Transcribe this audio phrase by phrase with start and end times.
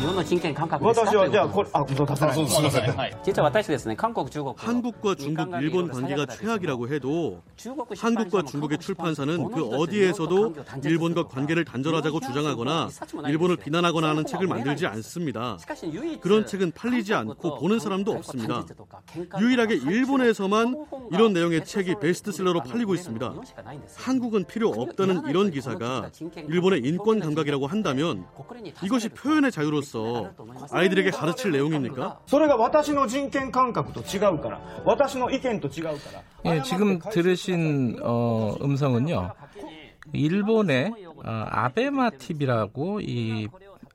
[0.00, 7.42] 日本の人権感覚ですか私はじゃあこれあ嘘出さないすみません実は私ですね韓国中国 한국과 중국, 일본 관계가 최악이라고 해도
[7.98, 10.54] 한국과 중국의 출판사는 그 어디에서도
[10.84, 12.88] 일본과 관계를 단절하자고 주장하거나
[13.28, 15.58] 일본을 비난하거나 하는 책을 만들지 않습니다.
[16.20, 18.64] 그런 책은 팔리지 않고 보는 사람도 없습니다.
[19.40, 23.34] 유일하게 일본에서만 이런 내용의 책이 베스트셀러로 팔리고 있습니다.
[23.96, 26.10] 한국은 필요 없다는 이런 기사가
[26.48, 28.24] 일본의 인권 감각이라고 한다면
[28.82, 29.89] 이것이 표현의 자유로서
[30.70, 32.20] 아이들에게 가르칠 내용입니까?
[32.26, 39.32] それが私の人権感覚と違うから私の意見と違うから 예, 지금 들으신 어, 음성은요.
[40.12, 43.48] 일본의 어, 아베마 TV라고 이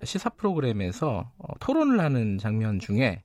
[0.03, 3.23] 시사 프로그램에서 어, 토론을 하는 장면 중에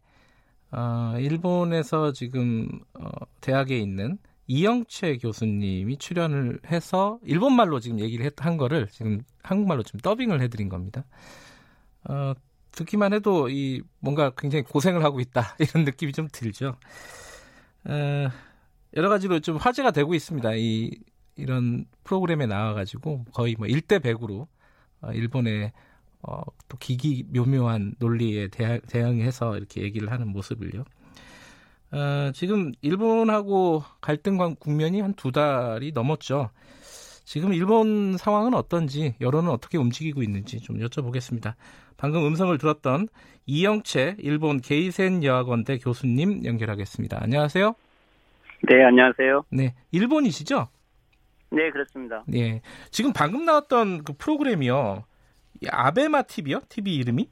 [0.72, 3.08] 어, 일본에서 지금 어,
[3.40, 4.18] 대학에 있는
[4.48, 10.68] 이영채 교수님이 출연을 해서 일본말로 지금 얘기를 했, 한 거를 지금 한국말로 지금 더빙을 해드린
[10.68, 11.04] 겁니다.
[12.04, 12.34] 어,
[12.71, 16.75] 듣기만 해도 이 뭔가 굉장히 고생을 하고 있다 이런 느낌이 좀 들죠.
[17.85, 18.29] 어,
[18.95, 20.53] 여러 가지로 좀 화제가 되고 있습니다.
[20.55, 20.91] 이
[21.35, 24.47] 이런 프로그램에 나와가지고 거의 뭐 1대 100으로
[25.01, 25.71] 어, 일본의
[26.23, 30.83] 어, 또 기기 묘묘한 논리에 대하, 대응해서 이렇게 얘기를 하는 모습을요.
[31.93, 36.51] 어, 지금 일본하고 갈등 관- 국면이 한 두 달이 넘었죠.
[37.25, 41.55] 지금 일본 상황은 어떤지 여론은 어떻게 움직이고 있는지 좀 여쭤보겠습니다.
[42.01, 43.07] 방금 음성을 들었던
[43.45, 47.19] 이영채 일본 게이센 여학원대 교수님 연결하겠습니다.
[47.21, 47.75] 안녕하세요.
[48.63, 49.43] 네, 안녕하세요.
[49.51, 50.67] 네, 일본이시죠?
[51.51, 52.23] 네, 그렇습니다.
[52.25, 52.61] 네.
[52.89, 55.03] 지금 방금 나왔던 그 프로그램이요.
[55.61, 56.61] 이 아베마 TV요?
[56.69, 57.29] TV 이름이?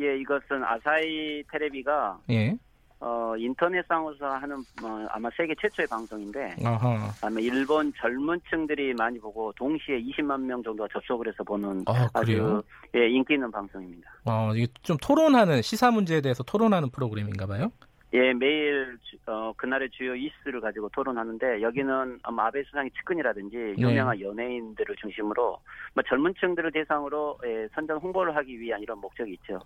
[0.00, 2.56] 예, 이것은 아사히 테레비가 예.
[2.98, 7.10] 어, 인터넷상으로서 하는 어, 아마 세계 최초의 방송인데 아하.
[7.22, 12.56] 아마 일본 젊은 층들이 많이 보고 동시에 20만 명 정도가 접속을 해서 보는 아, 그래요?
[12.56, 12.62] 아주
[12.96, 14.10] 예, 인기 있는 방송입니다.
[14.24, 17.70] 어, 이게 좀 토론하는 시사 문제에 대해서 토론하는 프로그램인가 봐요.
[18.12, 23.74] 예, 매일 주- 어, 그날의 주요 이슈를 가지고 토론하는데 여기는 아마 아베 수상의 측근이라든지 네.
[23.78, 25.58] 유명한 연예인들을 중심으로
[25.94, 29.60] 뭐 젊은 층들을 대상으로 예, 선전 홍보를 하기 위한 이런 목적이 있죠.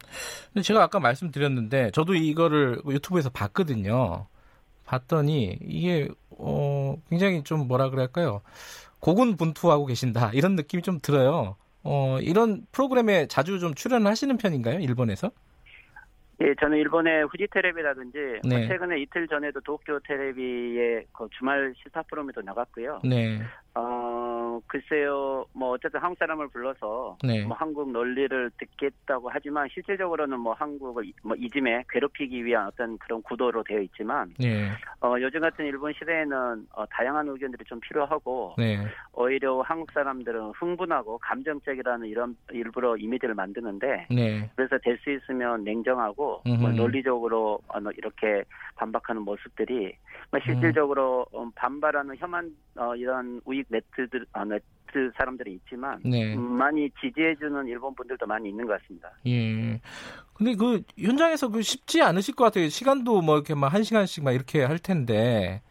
[0.63, 4.27] 제가 아까 말씀드렸는데 저도 이거를 유튜브에서 봤거든요.
[4.87, 8.41] 봤더니 이게 어 굉장히 좀 뭐라 그럴까요?
[9.01, 11.57] 고군분투하고 계신다 이런 느낌이 좀 들어요.
[11.85, 14.81] 어 이런 프로그램에 자주 좀 출연하시는 편인가요?
[14.81, 15.31] 일본에서?
[16.43, 18.19] 예, 저는 일본의 후지 테레비라든지
[18.49, 18.67] 뭐 네.
[18.67, 23.01] 최근에 이틀 전에도 도쿄 테레비의 그 주말 시사 프로그램에도 나갔고요.
[23.05, 23.41] 네.
[23.75, 27.45] 어, 글쎄요, 뭐 어쨌든 한국 사람을 불러서 네.
[27.45, 33.23] 뭐 한국 논리를 듣겠다고 하지만 실질적으로는 뭐 한국을 이- 뭐 이즘에 괴롭히기 위한 어떤 그런
[33.23, 34.69] 구도로 되어 있지만 네.
[35.03, 38.79] 어, 요즘 같은 일본 시대에는 어, 다양한 의견들이 좀 필요하고 네.
[39.13, 44.51] 오히려 한국 사람들은 흥분하고 감정적이라는 이런 일부러 이미지를 만드는데 네.
[44.57, 46.77] 그래서 될 수 있으면 냉정하고 뭐 음흠.
[46.77, 48.45] 논리적으로 어, 뭐 이렇게
[48.75, 49.97] 반박하는 모습들이
[50.31, 56.35] 뭐 실질적으로 어, 반발하는 혐한 어, 이런 우익 네트들 어, 네트 사람들이 있지만 네.
[56.35, 59.11] 음, 많이 지지해주는 일본 분들도 많이 있는 것 같습니다.
[59.27, 59.81] 예.
[60.35, 62.69] 근데 그 현장에서 그 쉽지 않으실 것 같아요.
[62.69, 65.63] 시간도 뭐 이렇게 막 한 시간씩 막 이렇게 할 텐데.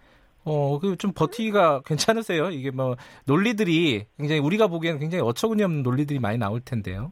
[0.46, 2.50] 어, 그 좀 버티기가 괜찮으세요?
[2.52, 2.96] 이게 뭐
[3.26, 7.12] 논리들이 굉장히 우리가 보기에는 굉장히 어처구니 없는 논리들이 많이 나올 텐데요.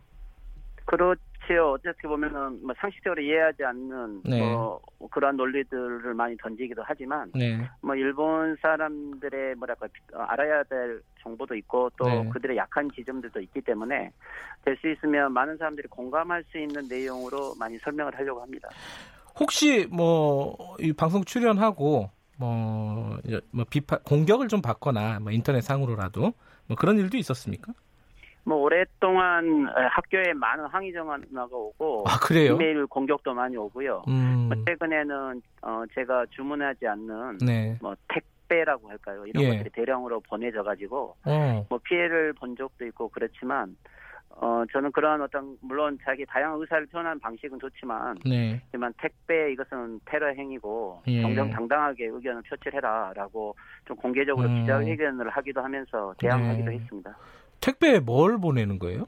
[0.86, 1.16] 그렇
[1.48, 1.72] 지요.
[1.72, 4.40] 어떻게 보면은 뭐 상식적으로 이해하지 않는 네.
[4.40, 4.80] 뭐
[5.12, 7.58] 그러한 논리들을 많이 던지기도 하지만 네.
[7.82, 12.30] 뭐 일본 사람들의 뭐랄까 어, 알아야 될 정보도 있고 또 네.
[12.30, 14.12] 그들의 약한 지점들도 있기 때문에
[14.66, 18.68] 될 수 있으면 많은 사람들이 공감할 수 있는 내용으로 많이 설명을 하려고 합니다.
[19.40, 22.10] 혹시 뭐 이 방송 출연하고
[22.40, 26.34] 뭐, 여- 뭐 비판 공격을 좀 받거나 뭐 인터넷 상으로라도
[26.68, 27.74] 뭐 그런 일도 있었습니까?
[28.48, 32.54] 뭐 오랫동안 어, 학교에 많은 항의 전화가 오고 아, 그래요?
[32.56, 34.06] 이메일 공격도 많이 오고요.
[34.08, 34.48] 음.
[34.48, 37.78] 뭐 최근에는 어, 제가 주문하지 않는 네.
[37.82, 39.26] 뭐 택배라고 할까요?
[39.26, 39.50] 이런 예.
[39.50, 41.66] 것들이 대량으로 보내져 가지고 어.
[41.70, 43.76] 뭐 피해를 본 적도 있고 그렇지만
[44.30, 48.62] 어 저는 그러한 어떤 물론 자기 다양한 의사를 표현하는 방식은 좋지만 네.
[48.68, 51.22] 하지만 택배 이것은 테러 행위고 예.
[51.22, 53.56] 정정당당하게 의견을 표출해라라고
[53.86, 54.62] 좀 공개적으로 음.
[54.62, 56.78] 기자회견을 하기도 하면서 대항하기도 네.
[56.78, 57.18] 했습니다.
[57.68, 59.08] 택배에 뭘 보내는 거예요?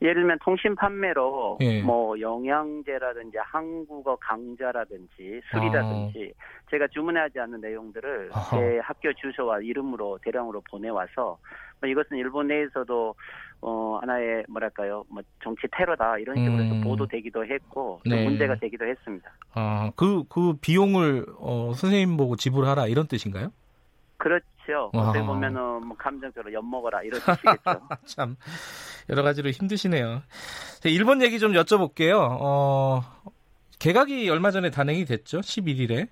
[0.00, 1.82] 예를 들면 통신 판매로 예.
[1.82, 6.32] 뭐 영양제라든지 한국어 강좌라든지 술이라든지
[6.70, 8.56] 제가 주문하지 않는 내용들을 아하.
[8.56, 11.38] 제 학교 주소와 이름으로 대량으로 보내와서
[11.80, 13.14] 뭐 이것은 일본 내에서도
[13.60, 16.80] 어 하나의 뭐랄까요 뭐 정치 테러다 이런 식으로 해서 음.
[16.82, 18.22] 보도되기도 했고 또 네.
[18.22, 19.28] 문제가 되기도 했습니다.
[19.54, 23.50] 아, 그, 그 비용을, 어, 선생님 보고 지불하라, 이런 뜻인가요?
[24.18, 24.46] 그렇죠.
[24.76, 25.26] 어떻게 아하.
[25.26, 27.88] 보면은 뭐 감정적으로 엿 먹어라 이런 뜻이겠죠.
[28.06, 28.36] 참,
[29.08, 30.22] 여러 가지로 힘드시네요.
[30.80, 32.18] 자, 일본 얘기 좀 여쭤볼게요.
[32.40, 33.02] 어,
[33.78, 35.40] 개각이 얼마 전에 단행이 됐죠?
[35.40, 36.08] 11일에.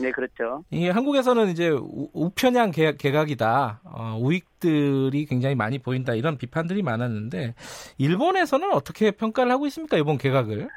[0.00, 0.64] 네 그렇죠.
[0.70, 3.80] 이게 한국에서는 이제 우- 우편향 개, 개각이다.
[3.84, 6.14] 어, 우익들이 굉장히 많이 보인다.
[6.14, 7.54] 이런 비판들이 많았는데,
[7.98, 9.98] 일본에서는 어떻게 평가를 하고 있습니까?
[9.98, 10.68] 이번 개각을?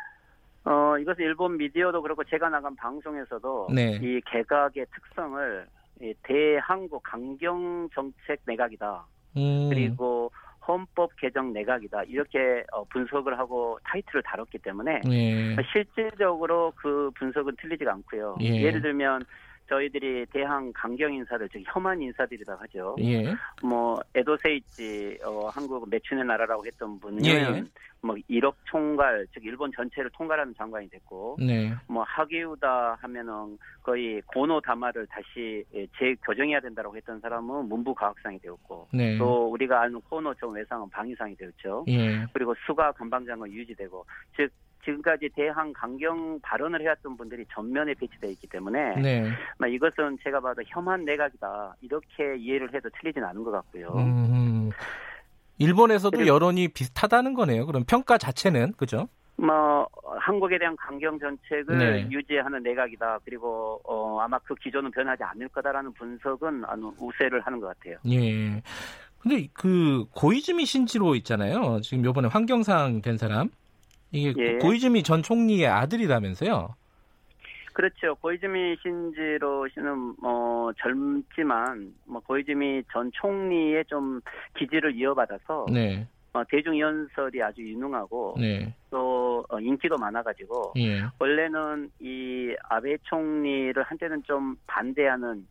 [0.66, 4.00] 어, 이것은 일본 미디어도 그렇고 제가 나간 방송에서도 네.
[4.04, 5.75] 이 개각의 특성을 이
[6.24, 9.06] 대한국 강경 정책 내각이다.
[9.38, 10.32] 음, 그리고
[10.68, 12.04] 헌법 개정 내각이다.
[12.04, 15.56] 이렇게 어, 분석을 하고 타이틀을 다뤘기 때문에 예.
[15.72, 18.38] 실질적으로 그 분석은 틀리지가 않고요.
[18.42, 18.62] 예.
[18.62, 19.24] 예를 들면
[19.68, 22.96] 저희들이 대한 강경 인사들, 즉 혐한 인사들이라고 하죠.
[23.02, 23.34] 예.
[23.64, 27.64] 뭐 에도세이치 어, 한국 매춘의 나라라고 했던 분은 예, 예.
[28.02, 31.74] 뭐 1억 총괄, 즉 일본 전체를 통괄하는 장관이 됐고 네.
[31.88, 38.90] 뭐 하기우다 하면은 거의 고노 다마를 다시 예, 재교정해야 된다고 했던 사람은 문부 과학상이 되었고
[38.94, 39.18] 네.
[39.18, 41.86] 또 우리가 아는 코노 정 외상은 방위상이 되었죠.
[41.88, 42.26] 예.
[42.34, 44.06] 그리고 수가 관방장은 유지되고
[44.38, 44.52] 즉
[44.86, 49.30] 지금까지 대한 강경 발언을 해왔던 분들이 전면에 배치되어 있기 때문에 네.
[49.58, 53.90] 막 이것은 제가 봐도 혐한 내각이다 이렇게 이해를 해도 틀리진 않은 것 같고요.
[53.98, 54.70] 음,
[55.58, 57.66] 일본에서도 그리고- 여론이 비슷하다는 거네요.
[57.66, 59.08] 그럼 평가 자체는 그죠?
[59.38, 59.86] 뭐
[60.20, 62.08] 한국에 대한 강경 정책을 네.
[62.10, 63.20] 유지하는 내각이다.
[63.26, 66.64] 그리고 어, 아마 그 기조는 변하지 않을 거다라는 분석은
[67.00, 67.98] 우세를 하는 것 같아요.
[68.10, 68.62] 예.
[69.20, 71.82] 근데 그 고이즈미 신지로 있잖아요.
[71.82, 73.50] 지금 요번에 환경상 된 사람.
[74.12, 74.58] 이게 예.
[74.60, 76.76] 고이즈미 전 총리의 아들이라면서요.
[77.74, 78.16] 그렇죠.
[78.16, 84.22] 고이즈미 신지로 씨는 뭐 젊지만 뭐 고이즈미 전 총리의 좀
[84.58, 86.08] 기질을 이어받아서 네.
[86.32, 88.74] 어, 대중 연설이 아주 유능하고 네.
[88.90, 91.02] 또 어, 인기도 많아가지고 예.
[91.20, 95.46] 원래는 이 아베 총리를 한때는 좀 반대하는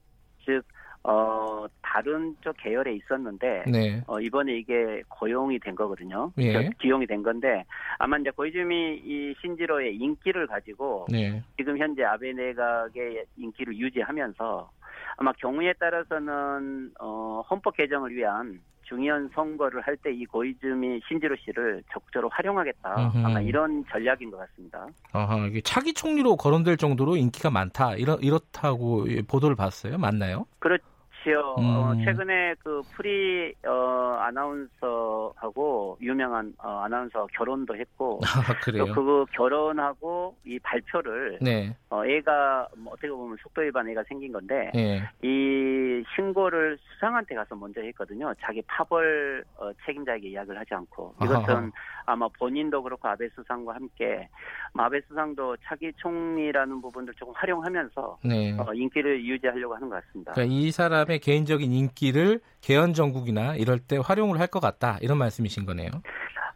[0.47, 0.63] 즉
[1.05, 4.03] 어, 다른 쪽 계열에 있었는데 네.
[4.07, 6.33] 어, 이번에 이게 고용이 된 거거든요.
[6.39, 6.53] 예.
[6.53, 7.65] 저- 기용이 된 건데
[7.99, 11.43] 아마 이제 고이즈미 이 신지로의 인기를 가지고 네.
[11.59, 14.71] 지금 현재 아베 내각의 인기를 유지하면서
[15.19, 21.83] 아마 경우에 따라서는 어, 헌법 개정을 위한 중요한 선거를 할 때 이 고이즈미 신지로 씨를
[21.93, 22.95] 적절히 활용하겠다.
[22.97, 23.27] 음흠.
[23.27, 24.87] 아마 이런 전략인 것 같습니다.
[25.13, 27.95] 아하, 이게 차기 총리로 거론될 정도로 인기가 많다.
[27.97, 29.97] 이렇, 이렇다고 예, 보도를 봤어요.
[29.97, 30.47] 맞나요?
[30.59, 30.85] 그렇죠.
[31.33, 32.05] 어, 음.
[32.05, 38.87] 최근에 그 프리 어, 아나운서하고 유명한 어, 아나운서 결혼도 했고 아, 그래요.
[38.87, 41.75] 또 그 결혼하고 이 발표를 네.
[41.91, 45.03] 어, 애가 뭐 어떻게 보면 속도 위반 애가 생긴 건데 예.
[45.23, 48.33] 이 신고를 수상한테 가서 먼저 했거든요.
[48.41, 51.71] 자기 파벌 어, 책임자에게 이야기를 하지 않고 이것은 아하.
[52.07, 54.29] 아마 본인도 그렇고 아베 수상과 함께
[54.75, 58.57] 뭐 아베 수상도 차기 총리라는 부분들 조금 활용하면서 네.
[58.59, 60.33] 어, 인기를 유지하려고 하는 것 같습니다.
[60.33, 64.99] 그러니까 이 사람의 개인적인 인기를 개헌 정국이나 이럴 때 활용을 할 것 같다.
[65.01, 65.91] 이런 말씀이신 거네요.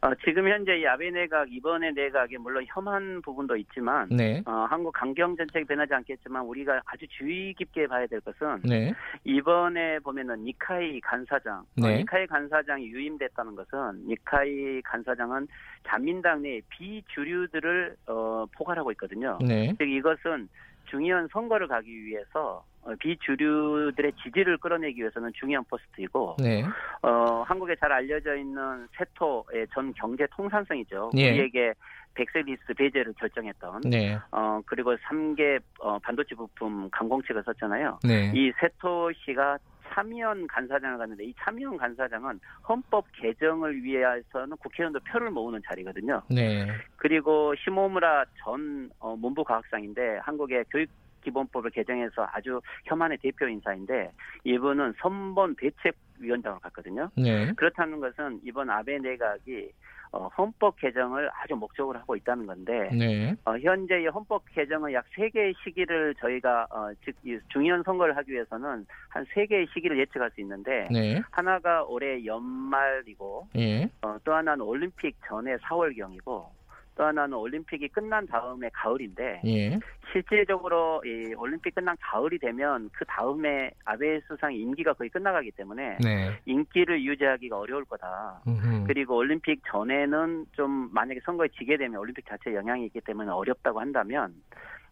[0.01, 4.41] 어, 지금 현재 이 아베 내각 이번에 내각에 물론 혐한 부분도 있지만 네.
[4.47, 8.95] 어, 한국 강경 정책이 변하지 않겠지만 우리가 아주 주의 깊게 봐야 될 것은 네.
[9.25, 11.99] 이번에 보면은 니카이 간사장, 어, 네.
[11.99, 15.49] 니카이 간사장이 유임됐다는 것은 니카이 간사장은
[15.89, 19.39] 자민당 내 비주류들을 어, 포괄하고 있거든요.
[19.41, 19.75] 네.
[19.79, 20.49] 즉 이것은
[20.91, 26.65] 중요한 선거를 가기 위해서 어, 비주류들의 지지를 끌어내기 위해서는 중요한 포스트이고 네.
[27.03, 31.11] 어, 한국에 잘 알려져 있는 세코 전 경제 통상성이죠.
[31.17, 31.31] 예.
[31.33, 31.75] 우리에게
[32.15, 34.19] 백색 리스트 배제를 결정했던 네.
[34.33, 38.01] 어 그리고 3개 어, 반도체 부품 강공책을 썼잖아요.
[38.03, 38.33] 네.
[38.35, 39.59] 이 세코 씨가
[39.95, 46.23] 참의원 간사장을 갔는데 이 참의원 간사장은 헌법 개정을 위해서는 국회의원도 표를 모으는 자리거든요.
[46.29, 46.67] 네.
[46.97, 50.89] 그리고 시모무라 전 어, 문부 과학상인데 한국의 교육
[51.23, 54.13] 기본법을 개정해서 아주 혐한의 대표 인사인데
[54.45, 57.11] 이분은 선본 대책위원장을 갔거든요.
[57.17, 57.53] 네.
[57.55, 59.71] 그렇다는 것은 이번 아베 내각이
[60.11, 63.35] 어, 헌법 개정을 아주 목적으로 하고 있다는 건데 네.
[63.45, 68.87] 어, 현재 이 헌법 개정은 약 세개의 시기를 저희가 어, 즉이 중요한 선거를 하기 위해서는
[69.09, 71.21] 한 세개의 시기를 예측할 수 있는데 네.
[71.31, 73.91] 하나가 올해 연말이고 예.
[74.03, 76.58] 어, 또 하나는 올림픽 전에 4월경이고
[76.99, 79.79] 또 하나는 올림픽이 끝난 다음에 가을인데 예.
[80.13, 86.33] 실질적으로 이 올림픽 끝난 가을이 되면 그 다음에 아베 수상의 임기가 거의 끝나가기 때문에 네.
[86.45, 88.43] 인기를 유지하기가 어려울 거다.
[88.49, 88.85] 음흠.
[88.89, 94.35] 그리고 올림픽 전에는 좀 만약에 선거에 지게 되면 올림픽 자체에 영향이 있기 때문에 어렵다고 한다면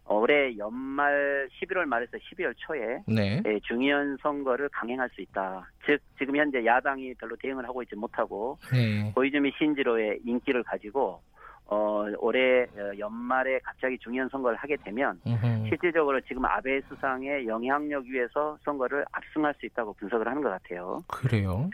[0.09, 3.41] 올해 연말 11월 말에서 12월 초에 네.
[3.45, 5.69] 예, 중의원 선거를 강행할 수 있다.
[5.85, 9.11] 즉 지금 현재 야당이 별로 대응을 하고 있지 못하고 네.
[9.13, 11.21] 고이즈미 신지로의 인기를 가지고
[11.69, 15.67] 어, 올해 어, 연말에 갑자기 중의원 선거를 하게 되면 음흠.
[15.67, 21.03] 실질적으로 지금 아베 수상의 영향력 위에서 선거를 압승할 수 있다고 분석을 하는 것 같아요.
[21.07, 21.69] 그래요.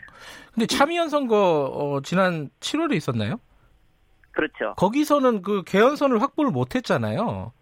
[0.52, 3.38] 근데 참의원 선거 어, 지난 7월에 있었나요?
[4.32, 4.74] 그렇죠.
[4.76, 7.52] 거기서는 그 개헌선을 확보를 못했잖아요.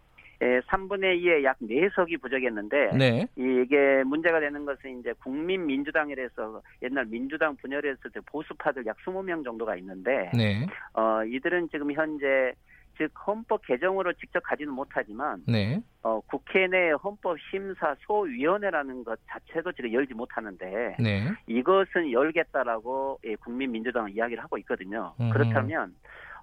[0.42, 3.26] 예, 3분의 2의 약 4석이 부족했는데 네.
[3.37, 10.30] 이게 문제가 되는 것은 이제 국민민주당이라서 옛날 민주당 분열했을 때 보수파들 약 20명 정도가 있는데
[10.34, 10.66] 네.
[10.94, 12.52] 어, 이들은 지금 현재
[12.99, 15.80] 즉 헌법 개정으로 직접 가지는 못하지만 네.
[16.02, 21.25] 어, 국회 내 헌법 심사 소위원회라는 것 자체도 지금 열지 못하는데 네.
[21.46, 25.14] 이것은 열겠다라고 예, 국민민주당은 이야기를 하고 있거든요.
[25.20, 25.30] 음.
[25.30, 25.94] 그렇다면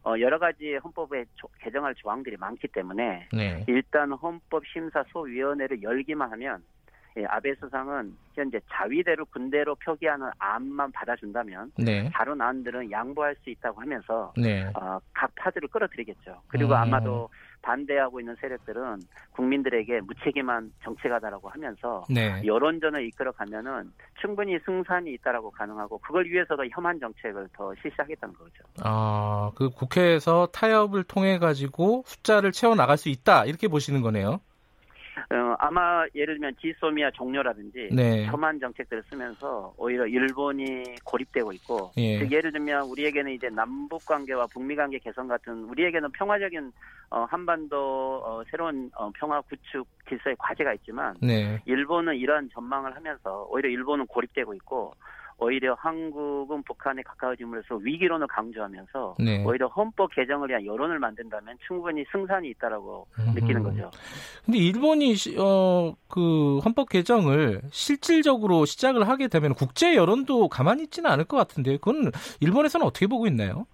[0.05, 3.63] 어, 여러 가지 헌법에 조- 개정할 조항들이 많기 때문에 네.
[3.67, 6.63] 일단 헌법 심사 소위원회를 열기만 하면
[7.17, 12.09] 예, 아베 수상은 현재 자위대로 군대로 표기하는 안만 받아준다면 네.
[12.13, 14.71] 다른 안들은 양보할 수 있다고 하면서 네.
[14.75, 16.41] 어, 각 파들을 끌어들이겠죠.
[16.47, 16.77] 그리고 음.
[16.77, 17.27] 아마도
[17.69, 18.97] 반대하고 있는 세력들은
[19.33, 22.41] 국민들에게 무책임한 정책하다라고 하면서 네.
[22.43, 28.63] 여론전을 이끌어 가면은 충분히 승산이 있다라고 가능하고 그걸 위해서도 혐한 정책을 더 실시하겠다는 거죠.
[28.83, 33.45] 아, 그 국회에서 타협을 통해 가지고 숫자를 채워 나갈 수 있다.
[33.45, 34.39] 이렇게 보시는 거네요.
[35.31, 38.25] 어, 아마 예를 들면 지소미아 종료라든지 네.
[38.25, 42.17] 혐한 정책들을 쓰면서 오히려 일본이 고립되고 있고 예.
[42.17, 46.71] 즉 예를 들면 우리에게는 이제 남북 관계와 북미 관계 개선 같은 우리에게는 평화적인
[47.11, 51.61] 어, 한반도 어, 새로운 어, 평화 구축 질서의 과제가 있지만 네.
[51.65, 54.93] 일본은 이러한 전망을 하면서 오히려 일본은 고립되고 있고
[55.41, 59.43] 오히려 한국은 북한에 가까워짐으로써 위기론을 강조하면서 네.
[59.45, 63.39] 오히려 헌법 개정을 위한 여론을 만든다면 충분히 승산이 있다라고 음흠.
[63.39, 63.89] 느끼는 거죠.
[64.45, 71.09] 근데 일본이 시- 어, 그 헌법 개정을 실질적으로 시작을 하게 되면 국제 여론도 가만히 있지는
[71.11, 73.65] 않을 것 같은데 그건 일본에서는 어떻게 보고 있나요?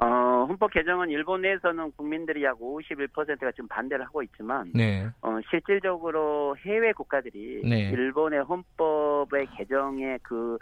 [0.00, 5.08] 어, 헌법 개정은 일본 내에서는 국민들이 약 51%가 지금 반대를 하고 있지만 네.
[5.22, 7.90] 어, 실질적으로 해외 국가들이 네.
[7.90, 10.56] 일본의 헌법의 개정의 그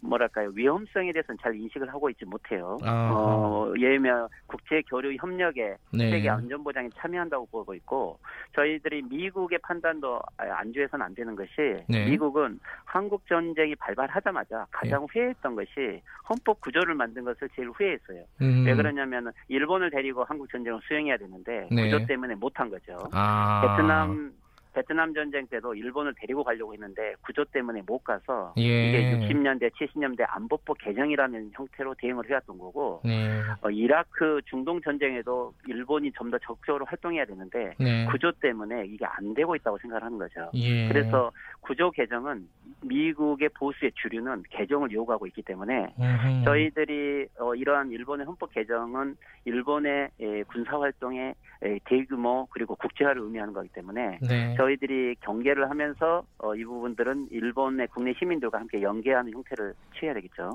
[0.00, 2.78] 뭐랄까요 위험성에 대해서는 잘 인식을 하고 있지 못해요.
[2.84, 6.10] 어, 예를 들면 국제 교류 협력에 네.
[6.10, 8.18] 세계 안전 보장에 참여한다고 보고 있고
[8.54, 11.50] 저희들이 미국의 판단도 안주해서는 안 되는 것이
[11.88, 12.06] 네.
[12.06, 18.24] 미국은 한국 전쟁이 발발하자마자 가장 후회했던 것이 헌법 구조를 만든 것을 제일 후회했어요.
[18.40, 18.64] 음.
[18.66, 21.90] 왜 그러냐면 일본을 데리고 한국 전쟁을 수행해야 되는데 네.
[21.90, 23.08] 구조 때문에 못한 거죠.
[23.12, 23.76] 아.
[23.76, 24.32] 베트남
[24.74, 28.88] 베트남 전쟁 때도 일본을 데리고 가려고 했는데 구조 때문에 못 가서 예.
[28.88, 33.40] 이게 60년대 70년대 안보법 개정이라는 형태로 대응을 해왔던 거고 네.
[33.60, 38.06] 어, 이라크 중동 전쟁에도 일본이 좀 더 적극적으로 활동해야 되는데 네.
[38.06, 40.50] 구조 때문에 이게 안 되고 있다고 생각을 하는 거죠.
[40.54, 40.88] 예.
[40.88, 42.48] 그래서 구조 개정은
[42.82, 46.44] 미국의 보수의 주류는 개정을 요구하고 있기 때문에 음흠.
[46.44, 53.52] 저희들이 어, 이러한 일본의 헌법 개정은 일본의 에, 군사 활동의 에, 대규모 그리고 국제화를 의미하는
[53.52, 54.54] 거기 때문에 네.
[54.62, 60.50] 저희들이 경계를 하면서 어, 이 부분들은 일본의 국내 시민들과 함께 연계하는 형태를 취해야 되겠죠.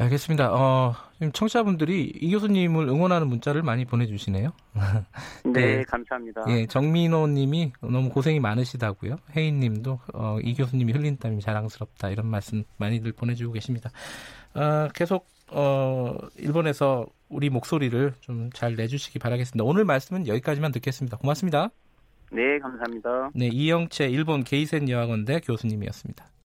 [0.00, 0.52] 알겠습니다.
[0.52, 4.50] 어, 지금 청취자분들이 이 교수님을 응원하는 문자를 많이 보내주시네요.
[5.44, 5.82] 네, 네.
[5.84, 6.44] 감사합니다.
[6.48, 9.18] 예, 정민호 님이 너무 고생이 많으시다고요.
[9.36, 12.10] 혜인 님도 어, 이 교수님이 흘린 땀이 자랑스럽다.
[12.10, 13.90] 이런 말씀 많이들 보내주고 계십니다.
[14.54, 19.64] 어, 계속, 어, 일본에서 우리 목소리를 좀 잘 내주시기 바라겠습니다.
[19.64, 21.18] 오늘 말씀은 여기까지만 듣겠습니다.
[21.18, 21.70] 고맙습니다.
[22.34, 23.30] 네, 감사합니다.
[23.34, 26.34] 네, 이영채 일본 게이센 여학원대 교수님이었습니다.